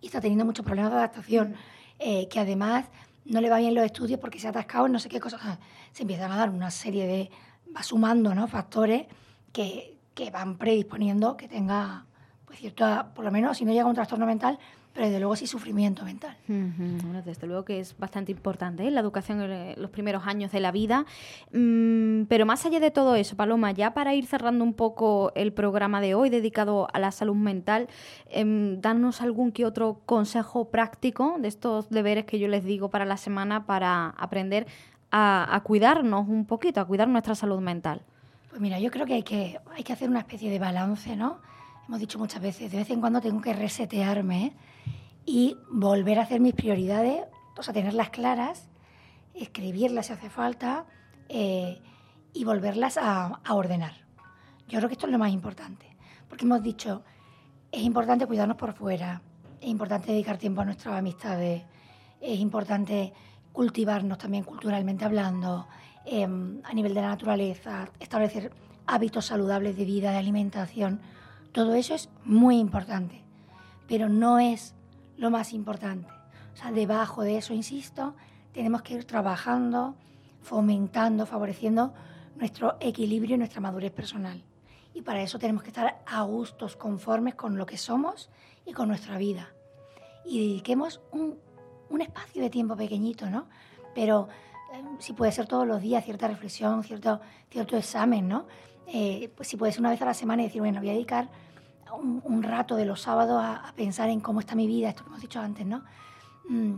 [0.00, 1.54] y está teniendo muchos problemas de adaptación,
[2.00, 2.86] eh, que además
[3.24, 5.40] no le va bien los estudios porque se ha atascado en no sé qué cosas.
[5.92, 7.30] Se empiezan a dar una serie de,
[7.74, 8.48] va sumando ¿no?
[8.48, 9.06] factores
[9.52, 12.06] que, que van predisponiendo que tenga,
[12.44, 14.58] pues cierto, por lo menos si no llega a un trastorno mental,
[14.92, 16.36] pero desde luego sí sufrimiento mental.
[16.46, 18.90] Bueno, desde luego que es bastante importante ¿eh?
[18.90, 21.06] la educación en los primeros años de la vida.
[21.52, 25.52] Mm, pero más allá de todo eso, Paloma, ya para ir cerrando un poco el
[25.52, 27.88] programa de hoy dedicado a la salud mental,
[28.30, 33.06] eh, danos algún que otro consejo práctico de estos deberes que yo les digo para
[33.06, 34.66] la semana para aprender
[35.10, 38.02] a, cuidarnos un poquito, a cuidar nuestra salud mental.
[38.48, 41.38] Pues mira, yo creo que hay que, hay que hacer una especie de balance, ¿no?
[41.86, 44.52] Hemos dicho muchas veces, de vez en cuando tengo que resetearme ¿eh?
[45.24, 47.24] Y volver a hacer mis prioridades,
[47.56, 48.68] o sea, tenerlas claras,
[49.34, 50.86] escribirlas si hace falta
[51.28, 51.80] eh,
[52.32, 53.94] y volverlas a, ordenar.
[54.68, 55.86] Yo creo que esto es lo más importante,
[56.28, 57.02] porque hemos dicho,
[57.70, 59.22] es importante cuidarnos por fuera,
[59.60, 61.62] es importante dedicar tiempo a nuestras amistades,
[62.20, 63.12] es importante
[63.52, 65.66] cultivarnos también culturalmente hablando,
[66.04, 68.52] em, a nivel de la naturaleza, establecer
[68.86, 71.00] hábitos saludables de vida, de alimentación.
[71.52, 73.22] Todo eso es muy importante,
[73.86, 74.74] pero no es
[75.22, 76.08] lo más importante.
[76.52, 78.14] O sea, debajo de eso, insisto,
[78.52, 79.94] tenemos que ir trabajando,
[80.42, 81.94] fomentando, favoreciendo
[82.36, 84.42] nuestro equilibrio y nuestra madurez personal.
[84.94, 88.30] Y para eso tenemos que estar a gustos, conformes con lo que somos
[88.66, 89.48] y con nuestra vida.
[90.26, 91.38] Y dediquemos un,
[92.00, 93.46] espacio de tiempo pequeñito, ¿no?
[93.94, 94.28] Pero
[94.72, 98.46] eh, si puede ser todos los días, cierta reflexión, cierto, cierto examen, ¿no?
[98.88, 100.94] Eh, pues si puede ser una vez a la semana y decir, bueno, voy a
[100.94, 101.28] dedicar
[101.96, 105.20] un, rato de los sábados a, pensar en cómo está mi vida, esto que hemos
[105.20, 105.82] dicho antes, ¿no?
[106.48, 106.74] Mm,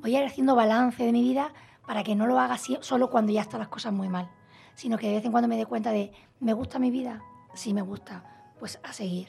[0.00, 1.52] voy a ir haciendo balance de mi vida
[1.86, 4.30] para que no lo haga solo cuando ya están las cosas muy mal,
[4.74, 7.22] sino que de vez en cuando me dé cuenta de, ¿me gusta mi vida?
[7.54, 8.24] Sí, me gusta.
[8.58, 9.28] Pues a seguir.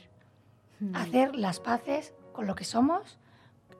[0.80, 0.96] Hmm.
[0.96, 3.18] Hacer las paces con lo que somos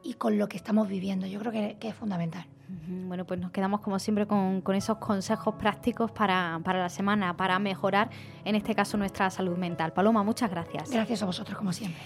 [0.04, 1.28] y con lo que estamos viviendo.
[1.28, 2.46] Yo creo que es fundamental.
[3.08, 7.58] Bueno, pues nos quedamos como siempre con, esos consejos prácticos para, para, la semana, para
[7.58, 8.10] mejorar
[8.46, 9.92] en este caso nuestra salud mental.
[9.94, 10.92] Paloma, muchas gracias.
[10.92, 12.00] Gracias a vosotros, como siempre.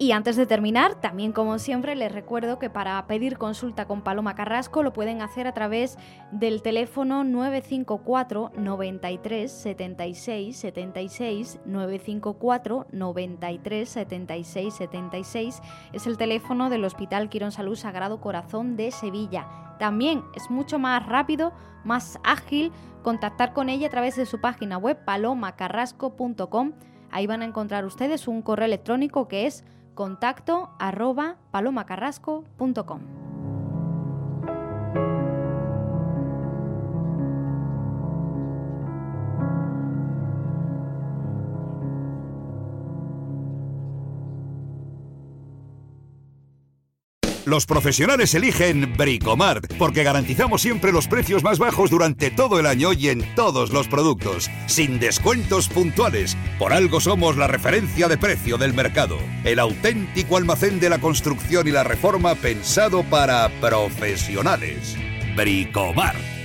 [0.00, 4.36] Y antes de terminar, también como siempre, les recuerdo que para pedir consulta con Paloma
[4.36, 5.98] Carrasco lo pueden hacer a través
[6.30, 17.28] del teléfono 954 93 76 76 954 93 76 76 es el teléfono del Hospital
[17.28, 19.48] Quirón Salud Sagrado Corazón de Sevilla.
[19.80, 22.70] También es mucho más rápido, más ágil
[23.02, 26.74] contactar con ella a través de su página web palomacarrasco.com.
[27.10, 29.64] Ahí van a encontrar ustedes un correo electrónico que es
[29.98, 33.27] contacto arroba palomacarrasco.com.
[47.48, 52.92] Los profesionales eligen Bricomart porque garantizamos siempre los precios más bajos durante todo el año
[52.92, 56.36] y en todos los productos, sin descuentos puntuales.
[56.58, 61.66] Por algo somos la referencia de precio del mercado, el auténtico almacén de la construcción
[61.66, 64.94] y la reforma pensado para profesionales.
[65.34, 66.37] Bricomart.